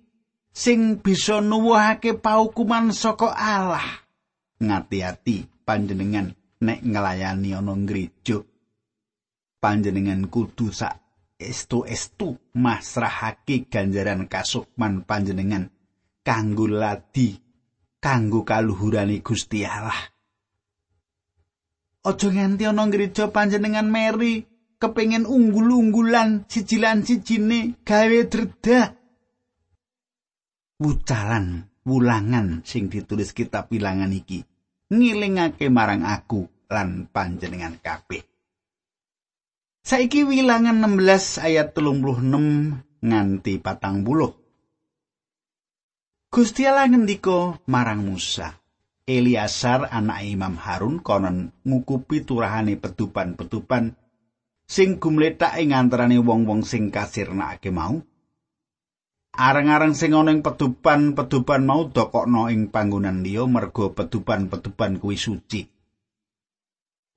sing 0.48 1.04
bisa 1.04 1.44
nuwuhake 1.44 2.16
paukuman 2.16 2.96
saka 2.96 3.36
Allah. 3.36 4.08
Ngati-ati 4.64 5.68
panjenengan 5.68 6.32
nek 6.64 6.80
nglayani 6.80 7.52
ana 7.52 7.76
gereja. 7.84 8.40
Panjenengan 9.60 10.32
kudu 10.32 10.72
sak 10.72 10.96
estu-estu 11.36 12.40
masrahake 12.56 13.68
ganjaran 13.68 14.26
kasukman 14.26 15.04
panjenengan 15.04 15.70
kanggo 16.28 16.68
ladi 16.68 17.32
kanggo 18.04 18.44
kaluhurane 18.44 19.24
Gusti 19.24 19.64
Allah. 19.64 19.96
Aja 22.04 22.28
nganti 22.28 22.68
ana 22.68 22.84
gereja 22.92 23.32
panjenengan 23.32 23.88
meri 23.88 24.44
kepengin 24.76 25.24
unggul-unggulan 25.24 26.44
sijilan 26.44 27.00
sijine 27.00 27.80
gawe 27.80 28.20
dredah. 28.28 28.92
Wucalan 30.78 31.64
wulangan 31.88 32.60
sing 32.62 32.92
ditulis 32.92 33.32
kitab 33.32 33.72
bilangan 33.72 34.12
iki 34.12 34.44
ngilingake 34.92 35.72
marang 35.72 36.04
aku 36.04 36.44
lan 36.68 37.08
panjenengan 37.08 37.80
kabeh. 37.80 38.20
Saiki 39.80 40.28
wilangan 40.28 40.84
16 40.84 41.40
ayat 41.40 41.72
36 41.72 43.00
nganti 43.00 43.52
patang 43.64 44.04
buluh. 44.04 44.47
Gusti 46.28 46.68
Allah 46.68 46.92
ngendika 46.92 47.56
marang 47.72 48.04
Musa, 48.04 48.52
Eliasar 49.08 49.88
anak 49.88 50.28
Imam 50.28 50.60
Harun 50.60 51.00
konon 51.00 51.56
ngukupi 51.64 52.20
turahane 52.20 52.76
petupan-petupan 52.76 53.96
sing 54.68 55.00
gumletak 55.00 55.56
ing 55.56 55.72
antarané 55.72 56.20
wong-wong 56.20 56.68
sing 56.68 56.92
kasirnakake 56.92 57.72
mau. 57.72 58.04
Areng-areng 59.40 59.96
sing 59.96 60.12
ana 60.12 60.28
ing 60.28 60.44
pedupan-pedupan 60.44 61.64
mau 61.64 61.88
dokokno 61.88 62.52
ing 62.52 62.68
panggonan 62.68 63.24
liya 63.24 63.48
merga 63.48 63.88
pedupan-pedupan 63.88 65.00
kuwi 65.00 65.16
suci. 65.16 65.64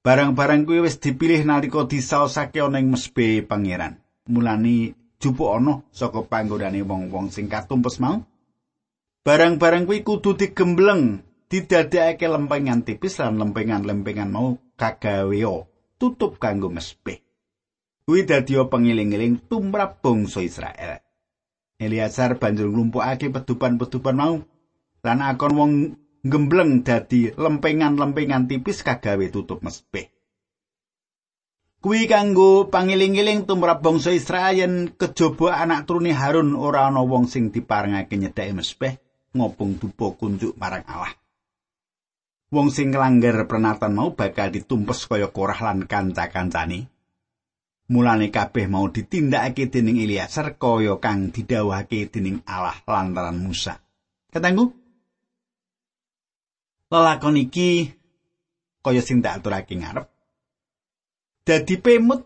Barang-barang 0.07 0.63
kuwi 0.63 0.87
wis 0.87 1.03
dipilih 1.03 1.43
nalika 1.43 1.83
disaosake 1.83 2.63
ana 2.63 2.79
ing 2.79 2.95
mesbe 2.95 3.43
pangeran. 3.43 3.99
Mulane 4.31 4.95
jupuk 5.19 5.51
ana 5.51 5.83
saka 5.91 6.23
panggonane 6.23 6.79
wong-wong 6.79 7.27
sing 7.27 7.51
katumpes 7.51 7.99
mau. 7.99 8.30
Barang-barang 9.21 9.85
kuwi 9.85 10.01
kudu 10.01 10.33
digembleng, 10.33 11.21
didadekake 11.45 12.25
lempengan 12.25 12.81
tipis 12.81 13.21
lan 13.21 13.37
lempengan-lempengan 13.37 14.33
mau 14.33 14.57
kagaweo 14.73 15.69
tutup 16.01 16.41
kanggo 16.41 16.73
mesbeh. 16.73 17.21
kuwi 18.01 18.25
dadi 18.25 18.57
pengiling-iling 18.57 19.45
tumrap 19.45 20.01
bangsa 20.01 20.41
Israel. 20.41 21.05
Eliasar 21.77 22.41
banjur 22.41 22.73
nglumpukake 22.73 23.29
pedupan-pedupan 23.29 24.17
mau 24.17 24.41
lan 25.05 25.19
akon 25.21 25.53
wong 25.53 25.71
gembleng 26.25 26.81
dadi 26.81 27.29
lempengan-lempengan 27.29 28.49
tipis 28.49 28.81
kagawe 28.81 29.25
tutup 29.29 29.61
mesbeh. 29.61 30.09
Kuwi 31.77 32.09
kanggo 32.09 32.73
pangiling-iling 32.73 33.45
tumrap 33.45 33.85
bangsa 33.85 34.17
Israel 34.17 34.57
yen 34.57 34.73
kejaba 34.97 35.61
anak 35.61 35.85
turune 35.85 36.09
Harun 36.09 36.57
ora 36.57 36.89
ana 36.89 37.05
wong 37.05 37.29
sing 37.29 37.53
diparengake 37.53 38.17
nyedhaki 38.17 38.57
mesbeh 38.57 39.10
ngopung 39.31 39.79
dupa 39.79 40.11
kunjuk 40.15 40.55
marang 40.59 40.83
Allah. 40.87 41.15
Wong 42.51 42.67
sing 42.67 42.91
nglanggar 42.91 43.47
pernatan 43.47 43.95
mau 43.95 44.11
bakal 44.11 44.51
ditumpes 44.51 45.07
kaya 45.07 45.31
Korah 45.31 45.55
lan 45.63 45.87
kanca-kancane. 45.87 46.91
Mulane 47.91 48.27
kabeh 48.27 48.67
mau 48.67 48.91
ditindakake 48.91 49.71
dening 49.71 50.03
Ilyasar 50.03 50.59
kaya 50.59 50.99
kang 50.99 51.31
didhawuhake 51.31 52.11
dening 52.11 52.43
Allah 52.43 52.75
lantaran 52.83 53.39
Musa. 53.39 53.79
Katanggu 54.31 54.67
Lelakon 56.91 57.39
iki 57.39 57.87
kaya 58.83 58.99
sing 58.99 59.23
tak 59.23 59.39
aturake 59.39 59.79
ngarep. 59.79 60.11
Dadi 61.47 61.75
pemut 61.79 62.21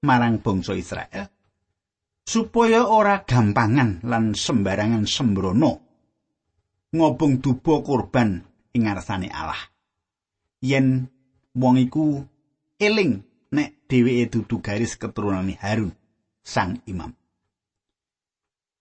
marang 0.00 0.40
bangsa 0.40 0.72
Israel 0.72 1.28
supaya 2.24 2.88
ora 2.88 3.20
gampangan 3.20 4.08
lan 4.08 4.32
sembarangan 4.32 5.04
sembrono 5.04 5.89
ngobong 6.90 7.38
duba 7.38 7.82
kurban 7.86 8.42
ing 8.74 8.82
ngarsane 8.86 9.30
Allah. 9.30 9.58
Yen 10.60 11.06
wong 11.56 11.76
iku 11.80 12.22
eling 12.78 13.22
nek 13.54 13.86
dheweke 13.88 14.30
dudu 14.30 14.56
garis 14.62 14.98
keturunan 14.98 15.50
Harun 15.62 15.94
sang 16.42 16.82
imam. 16.86 17.14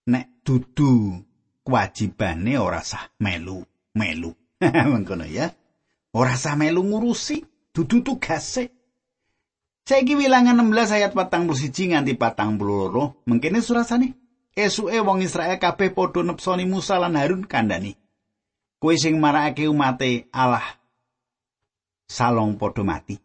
Nek 0.09 0.41
dudu 0.41 1.21
kewajibane 1.65 2.57
ora 2.57 2.81
sah 2.81 3.05
melu, 3.21 3.61
melu. 3.93 4.33
Mengkono 4.91 5.25
ya. 5.29 5.53
Ora 6.17 6.33
sah 6.35 6.57
melu 6.57 6.81
ngurusi, 6.83 7.45
dudu 7.73 8.01
tugase. 8.01 8.73
Saiki 9.85 10.13
wilangan 10.13 10.57
16 10.57 10.97
ayat 11.01 11.11
41 11.17 11.93
nganti 11.93 12.13
42, 12.13 13.25
mengkene 13.25 13.61
surasane. 13.61 14.13
Esuke 14.53 14.99
wong 15.01 15.21
Israel 15.23 15.57
kabeh 15.57 15.93
padha 15.93 16.21
nepsoni 16.25 16.65
Musa 16.65 16.99
lan 16.99 17.15
Harun 17.17 17.45
kandhani. 17.45 17.95
Kowe 18.79 18.95
sing 18.95 19.19
marakake 19.19 19.67
umate 19.67 20.31
Allah 20.31 20.63
salong 22.07 22.55
padha 22.55 22.87
mati. 22.87 23.19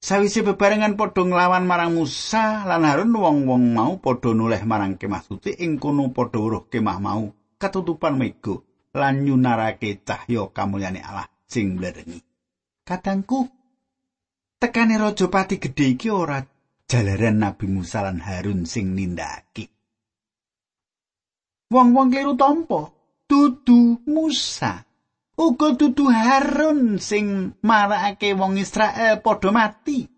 Sawise 0.00 0.40
bebarengan 0.40 0.96
padha 0.96 1.20
nglawan 1.20 1.68
marang 1.68 1.92
Musa 1.92 2.64
lan 2.64 2.88
Harun 2.88 3.12
wong-wong 3.12 3.76
mau 3.76 4.00
padha 4.00 4.32
noleh 4.32 4.64
marang 4.64 4.96
kemah 4.96 5.20
suci 5.20 5.60
ing 5.60 5.76
kono 5.76 6.08
padha 6.08 6.40
weruh 6.40 6.72
kemah 6.72 6.96
mau 6.96 7.28
katutupan 7.60 8.16
mego 8.16 8.64
lan 8.96 9.28
nyunarake 9.28 10.00
cahya 10.00 10.48
kamulyane 10.56 11.04
Allah 11.04 11.28
sing 11.44 11.76
mblerengi. 11.76 12.24
Kadangku 12.80 13.44
tekane 14.56 14.96
raja 14.96 15.28
pati 15.28 15.60
gedhe 15.60 16.00
iki 16.00 16.08
ora 16.08 16.40
jalaran 16.88 17.44
Nabi 17.44 17.68
Musa 17.68 18.00
lan 18.08 18.24
Harun 18.24 18.64
sing 18.64 18.96
nindakake. 18.96 19.75
Wong-wong 21.66 22.14
kliru 22.14 22.38
tampa, 22.38 22.94
dudu 23.26 24.06
Musa. 24.06 24.86
uga 25.36 25.76
dudu 25.76 26.08
Harun 26.08 26.96
sing 26.96 27.52
marakake 27.60 28.32
wong 28.32 28.56
Israel 28.56 29.20
padha 29.20 29.52
mati. 29.52 30.08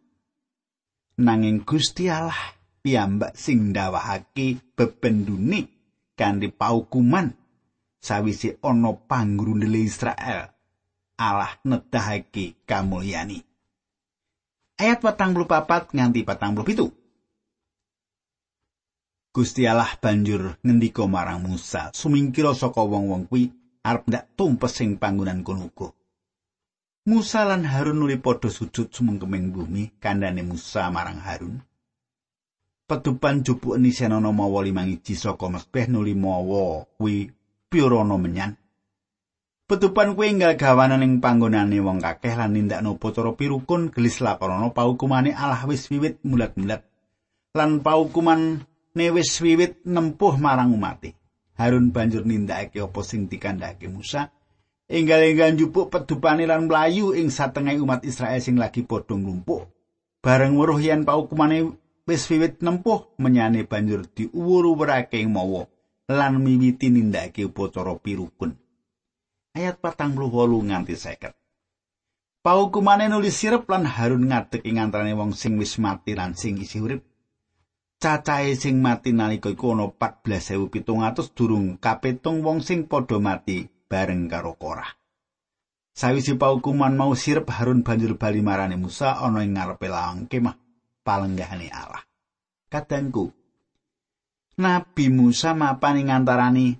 Nanging 1.19 1.67
Gusti 1.67 2.07
Allah 2.07 2.55
piyambak 2.79 3.35
sing 3.35 3.75
ndawahake 3.75 4.63
bebendune 4.79 5.67
kanthi 6.15 6.55
paukuman 6.55 7.35
sawise 7.99 8.63
ana 8.63 8.95
panggrundele 8.95 9.83
Israel. 9.83 10.55
Allah 11.19 11.59
nedahake 11.67 12.63
kamulyani. 12.63 13.43
Ayat 14.79 15.03
44 15.03 15.91
nganti 15.91 16.23
47. 16.23 16.98
Gusti 19.29 19.69
Allah 19.69 19.93
banjur 20.01 20.57
ngendika 20.65 21.05
marang 21.05 21.45
Musa, 21.45 21.93
sumingkira 21.93 22.57
saka 22.57 22.81
wong-wong 22.81 23.29
kuwi 23.29 23.53
arep 23.85 24.09
ndak 24.09 24.25
tumpes 24.35 24.73
sing 24.81 24.97
panggonan 24.97 25.45
kono 25.45 25.69
uga. 25.69 25.93
Musa 27.09 27.45
lan 27.45 27.65
Harun 27.65 28.01
nuli 28.01 28.17
padha 28.21 28.49
sujud 28.49 28.89
sumengkeming 28.93 29.53
bumi 29.53 29.97
kandhane 30.01 30.45
Musa 30.45 30.89
marang 30.89 31.21
Harun. 31.21 31.61
Petupan 32.89 33.45
jupuk 33.45 33.77
nisenana 33.77 34.33
mawa 34.33 34.65
limang 34.65 34.89
iji 34.89 35.13
saka 35.13 35.49
mesbeh 35.53 35.93
nuli 35.93 36.17
mawa 36.17 36.89
kuwi 36.97 37.29
pirana 37.69 38.17
menyan. 38.17 38.57
Petupan 39.69 40.17
kuwi 40.17 40.33
enggal 40.33 40.57
gawanan 40.57 41.05
ing 41.05 41.21
panggonane 41.21 41.77
wong 41.85 42.01
kakeh 42.01 42.33
lan 42.33 42.57
nindakno 42.57 42.97
upacara 42.97 43.37
pirukun 43.37 43.93
gelis 43.93 44.25
lakonono 44.25 44.73
paukumane 44.73 45.37
Allah 45.37 45.69
wis 45.69 45.93
wiwit 45.93 46.25
mulat-mulat. 46.25 46.81
Lan 47.53 47.85
paukuman 47.85 48.65
ne 48.97 49.11
wis 49.11 49.41
wiwit 49.43 49.85
nempuh 49.85 50.39
marang 50.41 50.73
umate. 50.73 51.19
Harun 51.59 51.91
banjur 51.91 52.23
nindakake 52.23 52.79
apa 52.79 53.01
sing 53.03 53.27
dikandhake 53.27 53.91
Musa. 53.91 54.31
Enggal-enggal 54.89 55.53
njupuk 55.53 55.93
pedupane 55.93 56.49
lan 56.49 56.65
mlayu 56.65 57.13
ing 57.13 57.29
satengah 57.29 57.77
umat 57.77 58.07
Israel 58.09 58.41
sing 58.41 58.57
lagi 58.57 58.87
padha 58.87 59.13
nglumpuk. 59.13 59.69
Bareng 60.25 60.57
weruh 60.57 60.81
yen 60.81 61.05
paukumane 61.05 61.77
wis 62.09 62.25
wiwit 62.31 62.65
nempuh 62.65 63.13
menyane 63.21 63.69
banjur 63.69 64.09
diuwur-uwurake 64.09 65.21
mawa 65.29 65.69
lan 66.09 66.41
miwiti 66.41 66.89
nindakake 66.89 67.45
upacara 67.45 67.93
pirukun. 68.01 68.57
Ayat 69.53 69.77
48 69.83 70.17
nganti 70.65 70.95
50. 70.97 71.37
Paukumane 72.41 73.13
nulis 73.13 73.37
sirep 73.37 73.69
lan 73.69 73.85
Harun 73.85 74.31
ngadeg 74.31 74.65
ing 74.65 74.81
antarané 74.81 75.13
wong 75.13 75.37
sing 75.37 75.61
wis 75.61 75.77
mati 75.77 76.17
lan 76.17 76.33
sing 76.33 76.57
isih 76.57 76.81
urip. 76.81 77.03
Cacahe 77.99 78.55
sing 78.55 78.79
mati 78.79 79.11
nalika 79.11 79.51
iku 79.51 79.75
ana 79.75 79.91
14700 79.91 81.35
durung 81.35 81.83
kapetung 81.83 82.47
wong 82.47 82.63
sing 82.63 82.87
padha 82.87 83.19
mati 83.19 83.67
bareng 83.91 84.31
karo 84.31 84.55
Korah. 84.55 84.95
Sawise 85.99 86.39
paukuman 86.39 86.95
mau 86.95 87.11
sirep 87.11 87.51
Harun 87.51 87.83
banjur 87.83 88.15
bali 88.15 88.39
marane 88.39 88.79
Musa 88.79 89.19
ana 89.19 89.43
ing 89.43 89.59
ngarepe 89.59 89.91
lawang 89.91 90.31
kemah 90.31 90.55
palenggahane 91.03 91.67
Allah. 91.75 92.07
Kadangku 92.71 93.35
Nabi 94.63 95.07
Musa 95.11 95.59
mapan 95.59 95.99
ing 95.99 96.15
antarane 96.15 96.79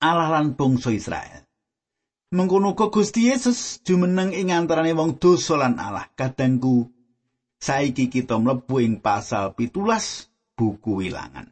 Allah 0.00 0.32
lan 0.32 0.56
bangsa 0.56 0.96
Israel. 0.96 1.44
Mengkono 2.32 2.72
Gusti 2.72 3.28
Yesus 3.28 3.84
jumeneng 3.84 4.32
ing 4.32 4.48
antarane 4.48 4.96
wong 4.96 5.20
dosa 5.20 5.60
lan 5.60 5.76
Allah. 5.76 6.08
Kadangku 6.16 6.88
saiki 7.58 8.06
kita 8.06 8.38
mlebu 8.38 8.78
ing 8.80 9.02
pasal 9.02 9.52
pitulas 9.58 10.30
buku 10.54 11.04
wilangan. 11.04 11.50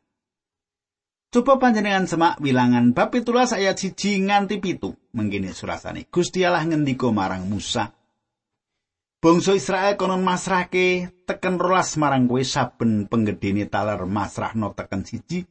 Coba 1.34 1.60
panjenengan 1.60 2.08
semak 2.08 2.40
wilangan 2.40 2.94
bab 2.96 3.12
pitulas 3.12 3.52
ayat 3.52 3.76
siji 3.76 4.22
nganti 4.24 4.62
pitu. 4.62 4.94
Mengkini 5.12 5.52
surasane. 5.52 6.08
Gusti 6.08 6.46
Allah 6.46 6.64
ngendika 6.64 7.10
marang 7.12 7.44
Musa. 7.44 7.92
Bangsa 9.20 9.58
Israel 9.58 9.98
konon 9.98 10.22
masrahke 10.22 11.10
teken 11.26 11.58
rolas 11.58 11.98
marang 11.98 12.30
kowe 12.30 12.40
saben 12.46 13.10
penggedene 13.10 13.66
taler 13.66 14.06
masrahno 14.06 14.70
teken 14.72 15.02
siji. 15.02 15.42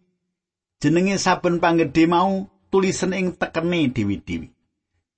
Jenenge 0.80 1.20
saben 1.20 1.60
panggede 1.60 2.08
mau 2.08 2.48
tulisan 2.72 3.12
ing 3.12 3.36
tekene 3.36 3.92
dewi-dewi. 3.92 4.55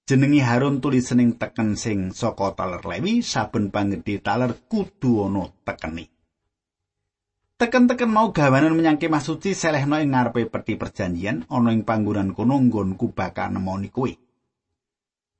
Jenengi 0.07 0.39
Harun 0.39 0.79
tulisening 0.79 1.35
teken 1.35 1.75
sing 1.75 2.15
saka 2.15 2.55
taler 2.55 2.79
Lewi 2.79 3.19
saben 3.19 3.67
panggedhe 3.75 4.23
taler 4.23 4.55
kudu 4.71 5.27
ana 5.27 5.51
tekeni. 5.67 6.07
Teken-teken 7.59 8.07
mau 8.07 8.31
gawanan 8.31 8.71
menyang 8.71 9.01
kemah 9.01 9.19
suci 9.19 9.51
selehno 9.51 9.99
ing 9.99 10.15
ngarepe 10.15 10.47
peti 10.47 10.79
perjanjian 10.79 11.43
ana 11.51 11.75
ing 11.75 11.83
panggonan 11.83 12.31
kono 12.31 12.55
nggonku 12.55 13.11
bakal 13.11 13.51
nemoni 13.51 13.91
kowe. 13.91 14.13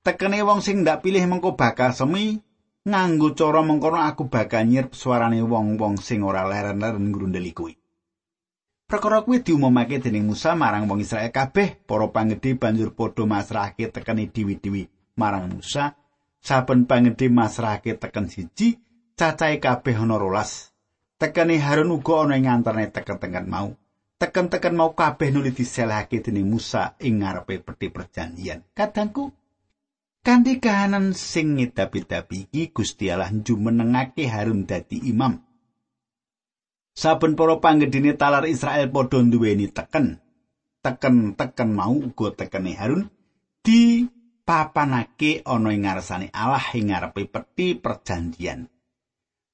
Tekene 0.04 0.44
wong 0.44 0.60
sing 0.60 0.84
ndak 0.84 1.00
pilih 1.00 1.24
mengko 1.24 1.56
bakal 1.56 1.96
semi 1.96 2.36
nganggo 2.84 3.38
cara 3.40 3.64
mengkono 3.64 4.04
aku 4.04 4.28
bakal 4.28 4.68
nyirp 4.68 4.92
suarane 4.92 5.40
wong-wong 5.48 5.96
sing 6.02 6.28
ora 6.28 6.44
leren-leren 6.44 7.08
ngrundeli 7.08 7.56
kuwi. 7.56 7.87
Perkara 8.88 9.20
kuwi 9.20 9.44
diumumake 9.44 10.00
dening 10.00 10.32
Musa 10.32 10.56
marang 10.56 10.88
wong 10.88 11.04
Israel 11.04 11.28
kabeh, 11.28 11.76
para 11.84 12.08
pangedhe 12.08 12.56
banjur 12.56 12.96
padha 12.96 13.28
masrahake 13.28 13.92
tekeni 13.92 14.32
diwi-diwi 14.32 14.88
marang 15.20 15.52
Musa. 15.52 15.92
Saben 16.40 16.88
pangedhe 16.88 17.28
masrahake 17.28 18.00
teken 18.00 18.32
siji, 18.32 18.80
cacahe 19.20 19.60
kabeh 19.60 19.92
ana 19.92 20.16
rolas. 20.16 20.72
Tekeni 21.20 21.60
Harun 21.60 21.92
uga 21.92 22.24
ana 22.24 22.40
ing 22.40 22.48
antarané 22.48 22.88
teken-teken 22.88 23.52
mau. 23.52 23.76
Teken-teken 24.16 24.80
mau 24.80 24.96
kabeh 24.96 25.36
nuli 25.36 25.52
diselahake 25.52 26.24
dening 26.24 26.48
Musa 26.48 26.96
ing 27.04 27.28
ngarepe 27.28 27.60
peti 27.60 27.92
perjanjian. 27.92 28.64
Kadangku, 28.72 29.36
Kanthi 30.24 30.64
kahanan 30.64 31.12
sing 31.12 31.60
ngedapi-dapi 31.60 32.52
iki 32.52 32.72
Gusti 32.76 33.12
Allah 33.12 33.32
jumenengake 33.36 34.32
Harun 34.32 34.64
dadi 34.64 35.12
imam. 35.12 35.47
Saben 36.98 37.38
para 37.38 37.62
panggedene 37.62 38.18
talar 38.18 38.50
Israel 38.50 38.90
padha 38.90 39.22
duweni 39.22 39.70
teken. 39.70 40.18
Teken-teken 40.82 41.70
mau 41.70 41.94
uga 41.94 42.34
tekene 42.34 42.74
Harun 42.74 43.06
di 43.62 44.10
papanake 44.42 45.46
ana 45.46 45.70
ing 45.78 45.86
ngarsane 45.86 46.34
Allah 46.34 46.66
ing 46.74 46.90
ngarepe 46.90 47.30
peti 47.30 47.78
perjanjian. 47.78 48.66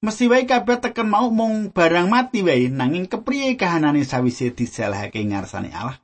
Mesti 0.00 0.24
wae 0.24 0.48
kabeh 0.48 0.80
teken 0.80 1.04
mau 1.04 1.28
mung 1.28 1.68
barang 1.68 2.08
mati 2.08 2.40
wae 2.40 2.72
nanging 2.72 3.12
kepriye 3.12 3.60
kahanane 3.60 4.08
sawise 4.08 4.56
diselahake 4.56 5.20
ngarsane 5.20 5.68
Allah. 5.68 6.00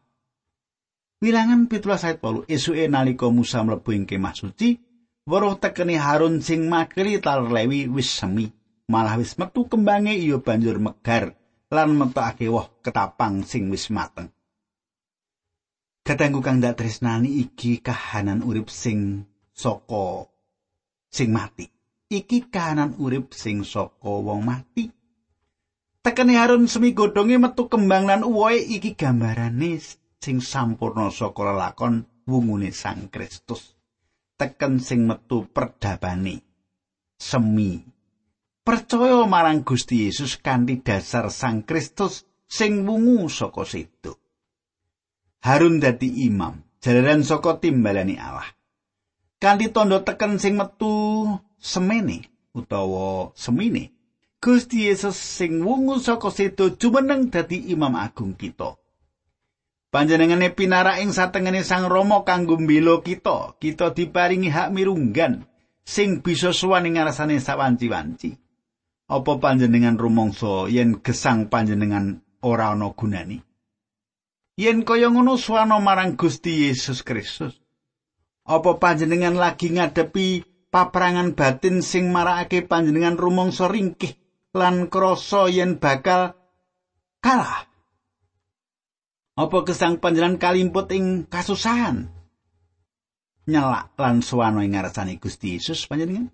Wilangan 1.25 1.73
pitulas 1.73 2.05
ayat 2.05 2.21
polu, 2.21 2.45
esuke 2.49 2.85
nalika 2.89 3.33
Musa 3.33 3.65
mlebu 3.65 3.97
ing 3.97 4.05
kemah 4.05 4.37
suci, 4.37 4.77
weruh 5.25 5.57
tekeni 5.57 5.97
Harun 5.97 6.45
sing 6.45 6.69
makili 6.69 7.17
tal 7.21 7.49
lewi 7.49 7.89
wis 7.89 8.09
semi, 8.09 8.49
malah 8.91 9.15
wis 9.23 9.39
metu 9.39 9.71
kembange 9.71 10.19
iya 10.19 10.43
banjur 10.43 10.83
megar 10.83 11.39
lan 11.71 11.95
metokake 11.95 12.51
woh 12.51 12.83
ketapang 12.83 13.47
sing 13.47 13.71
wis 13.71 13.87
mateng. 13.95 14.35
Katengku 16.03 16.43
kang 16.43 16.59
dak 16.59 16.75
tresnani 16.75 17.39
iki 17.39 17.79
kahanan 17.79 18.43
urip 18.43 18.67
sing 18.67 19.31
saka 19.55 20.27
sing 21.07 21.31
mati. 21.31 21.71
Iki 22.11 22.51
kahanan 22.51 22.99
urip 22.99 23.31
sing 23.31 23.63
saka 23.63 24.11
wong 24.11 24.43
mati. 24.43 24.91
Tekeni 26.03 26.35
Harun 26.35 26.67
semi 26.67 26.91
godhonge 26.91 27.39
metu 27.39 27.71
kembang 27.71 28.11
lan 28.11 28.27
uwoe 28.27 28.59
iki 28.59 28.99
gambarane 28.99 29.79
sing 30.19 30.43
sampurna 30.43 31.15
saka 31.15 31.47
lelakon 31.47 32.03
wungune 32.27 32.75
Sang 32.75 33.07
Kristus. 33.07 33.79
Teken 34.35 34.83
sing 34.83 35.07
metu 35.07 35.47
perdabane. 35.47 36.43
Semi. 37.21 38.00
Percaya 38.61 39.25
marang 39.25 39.65
Gusti 39.65 40.05
Yesus 40.05 40.37
kanthi 40.37 40.85
dasar 40.85 41.33
Sang 41.33 41.65
Kristus 41.65 42.29
sing 42.45 42.85
wungu 42.85 43.25
saka 43.33 43.65
situ. 43.65 44.13
Harun 45.41 45.81
dadi 45.81 46.29
imam, 46.29 46.61
jalaran 46.85 47.25
saka 47.25 47.57
timbalani 47.57 48.21
Allah. 48.21 48.45
Kanthi 49.41 49.73
tondo 49.73 50.05
teken 50.05 50.37
sing 50.37 50.61
metu 50.61 51.25
semene 51.57 52.29
utawa 52.53 53.33
semine. 53.33 53.97
Gusti 54.37 54.93
Yesus 54.93 55.17
sing 55.17 55.65
wungu 55.65 55.97
saka 55.97 56.29
situ 56.29 56.77
jumeneng 56.77 57.33
dadi 57.33 57.73
imam 57.73 57.97
agung 57.97 58.37
kita. 58.37 58.77
Panjenengane 59.89 60.53
pinarak 60.53 61.01
ing 61.01 61.17
satengene 61.17 61.65
Sang 61.65 61.89
Rama 61.89 62.29
kanggo 62.29 62.61
mbela 62.61 63.01
kita. 63.01 63.57
Kita 63.57 63.97
diparingi 63.97 64.53
hak 64.53 64.69
mirunggan 64.71 65.49
sing 65.81 66.21
bisa 66.21 66.53
suwan 66.53 66.87
ing 66.87 67.01
ngarsane 67.01 67.41
sawanci-wanci. 67.41 68.50
Apa 69.11 69.43
panjenengan 69.43 69.99
rumangsa 69.99 70.71
yen 70.71 71.03
gesang 71.03 71.51
panjenengan 71.51 72.23
ora 72.47 72.79
ana 72.79 72.95
gunane? 72.95 73.43
Yen 74.55 74.87
kaya 74.87 75.11
ngono 75.11 75.35
suwana 75.35 75.83
marang 75.83 76.15
Gusti 76.15 76.71
Yesus 76.71 77.03
Kristus. 77.03 77.59
Apa 78.47 78.79
panjenengan 78.79 79.35
lagi 79.35 79.75
ngadepi 79.75 80.47
paperangan 80.71 81.35
batin 81.35 81.83
sing 81.83 82.15
marakake 82.15 82.63
panjenengan 82.63 83.19
rumangsa 83.19 83.67
ringkih 83.67 84.15
lan 84.55 84.87
krasa 84.87 85.51
yen 85.51 85.83
bakal 85.83 86.39
kalah? 87.19 87.67
Apa 89.35 89.59
gesang 89.67 89.99
panjenengan 89.99 90.39
kalimput 90.39 90.87
ing 90.95 91.27
kasusahan? 91.27 92.07
Nyelak 93.51 93.91
lan 93.99 94.23
suwano 94.23 94.63
ing 94.63 94.79
ngarsane 94.79 95.19
Gusti 95.19 95.59
Yesus 95.59 95.91
panjenengan? 95.91 96.31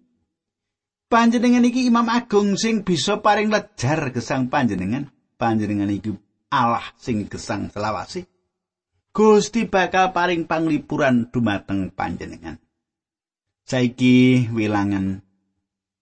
Panjenengan 1.07 1.63
iki 1.63 1.87
Imam 1.87 2.11
Agung 2.11 2.59
sing 2.59 2.83
bisa 2.83 3.23
paring 3.23 3.47
lejar 3.47 4.11
gesang 4.11 4.51
panjenengan. 4.51 5.07
Panjenengan 5.39 5.87
iki 5.87 6.11
Allah 6.51 6.83
sing 6.99 7.31
gesang 7.31 7.71
selawase. 7.71 8.27
Gusti 9.15 9.71
bakal 9.71 10.11
paring 10.11 10.51
panglipuran 10.51 11.31
dumateng 11.31 11.95
panjenengan. 11.95 12.59
Saiki 13.63 14.51
wilangan 14.51 15.23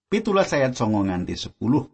pitulas 0.09 0.49
ayat 0.57 0.73
songo 0.73 1.05
nganti 1.05 1.37
sepuluh. 1.37 1.85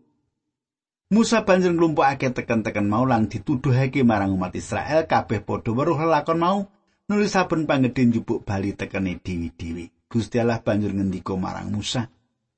Musa 1.11 1.43
banjur 1.43 1.75
nglumpukake 1.75 2.31
teken-teken 2.31 2.87
mau 2.87 3.03
lan 3.03 3.27
dituduhake 3.27 4.07
marang 4.07 4.31
umat 4.31 4.55
Israel 4.55 5.03
kabeh 5.03 5.43
padha 5.43 5.75
weruh 5.75 5.99
lakon 6.07 6.39
mau 6.39 6.71
nulis 7.11 7.35
saben 7.35 7.67
pangedhe 7.67 8.07
njupuk 8.07 8.47
bali 8.47 8.71
tekene 8.71 9.19
dewi-dewi. 9.19 9.91
Gusti 10.07 10.39
Allah 10.39 10.63
banjur 10.63 10.95
ngendika 10.95 11.35
marang 11.35 11.67
Musa, 11.71 12.07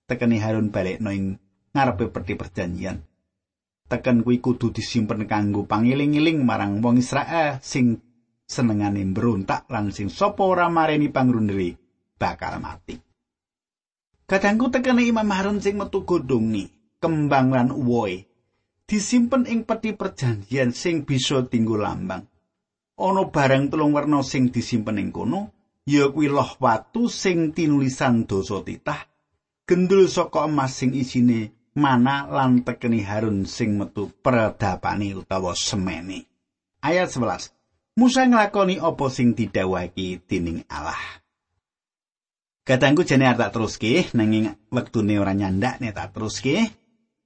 tekeni 0.08 0.38
Harun 0.40 0.70
balekno 0.70 1.10
ing 1.10 1.38
ngarepe 1.74 2.12
peti 2.12 2.34
perjanjian. 2.38 3.02
Teken 3.90 4.24
kuwi 4.24 4.40
kudu 4.40 4.72
disimpen 4.72 5.28
kanggo 5.28 5.68
pangiling-iling 5.68 6.42
marang 6.42 6.80
wong 6.80 6.98
Israel 6.98 7.60
sing 7.60 8.00
senengane 8.48 9.04
mbrontak 9.04 9.68
lan 9.68 9.92
sing 9.92 10.08
sapa 10.08 10.44
ora 10.44 10.72
mareni 10.72 11.12
pangrundeli 11.12 11.76
bakal 12.16 12.60
mati. 12.64 12.96
Kadangku 14.24 14.72
tekene 14.72 15.04
Imam 15.04 15.28
Harun 15.36 15.60
sing 15.60 15.76
metu 15.76 16.08
godhongi, 16.08 16.72
kembang 17.04 17.52
lan 17.52 17.70
uwoe 17.76 18.34
disimpen 18.94 19.48
ing 19.50 19.64
peti 19.66 19.96
perjanjian 19.96 20.70
sing 20.76 21.08
bisa 21.08 21.44
tinggu 21.48 21.80
lambang. 21.80 22.24
Ana 22.94 23.26
barang 23.26 23.74
telung 23.74 23.98
werna 23.98 24.22
sing 24.22 24.54
disimpen 24.54 25.02
ing 25.02 25.10
kono, 25.10 25.50
ya 25.90 26.14
kuwi 26.14 26.30
loh 26.30 26.56
watu 26.62 27.10
sing 27.10 27.58
tinulisan 27.58 28.30
dosa 28.30 28.62
titah, 28.62 29.02
gendul 29.64 30.12
saka 30.12 30.44
emas 30.44 30.76
sing 30.76 30.92
isine 30.92 31.56
mana 31.74 32.28
lan 32.30 32.62
tekeni 32.62 33.02
Harun 33.02 33.48
sing 33.48 33.80
metu 33.80 34.12
peredapane 34.22 35.16
utawa 35.16 35.56
semene. 35.56 36.28
Ayat 36.84 37.10
11. 37.16 37.50
Musa 37.96 38.26
nglakoni 38.26 38.82
apa 38.82 39.06
sing 39.08 39.38
didhawuhake 39.38 40.26
dening 40.28 40.66
Allah. 40.68 41.00
Katangku 42.64 43.04
jane 43.04 43.28
tak 43.28 43.52
teruske 43.52 44.08
nanging 44.16 44.56
wektune 44.72 45.20
ora 45.20 45.36
nyandak 45.36 45.80
nek 45.84 45.96
tak 45.96 46.16
teruske. 46.16 46.72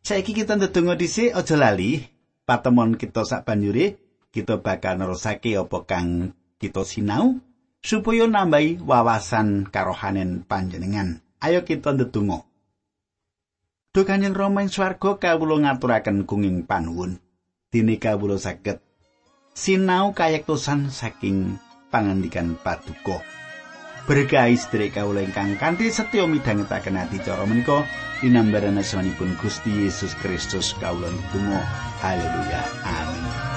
Saiki 0.02 0.32
kita 0.32 0.56
ndedonga 0.56 0.95
dhisik 0.95 1.36
aja 1.36 1.56
lali 1.60 2.00
patemon 2.47 2.95
kita 2.95 3.28
sak 3.28 3.43
banjure 3.43 4.00
kita 4.32 4.62
bakal 4.63 4.95
nerusake 4.95 5.58
apa 5.60 5.78
kang 5.84 6.32
kita 6.58 6.88
sinau 6.88 7.38
supaya 7.84 8.23
nambahi 8.26 8.82
wawasan 8.82 9.67
karohanen 9.67 10.47
panjenengan. 10.47 11.27
Ayo 11.41 11.62
kita 11.65 11.93
ndedonga. 11.93 12.45
Duh 13.93 14.06
Kanjeng 14.06 14.38
Rama 14.38 14.65
ing 14.65 14.69
swarga 14.69 15.17
kawula 15.17 15.62
ngaturaken 15.62 16.26
kenging 16.30 16.65
panuwun. 16.65 17.17
Dene 17.69 17.97
kawula 17.97 18.38
saged 18.38 18.82
sinau 19.58 20.13
kayektosan 20.13 20.93
saking 20.93 21.58
pangandikan 21.89 22.54
paduka. 22.62 23.26
berkahi 24.08 24.56
sedherek 24.56 24.95
kawula 24.95 25.19
ingkang 25.19 25.60
kanthi 25.60 25.91
setya 25.91 26.23
midhangetaken 26.32 26.95
ati 26.95 27.19
cara 27.19 27.43
menika 27.43 27.84
dinambaran 28.23 28.80
asmanipun 28.80 29.36
Gusti 29.43 29.84
Yesus 29.84 30.15
Kristus 30.23 30.71
kawula 30.80 31.12
ndonga 31.12 31.60
haleluya 32.00 32.63
amin 32.88 33.57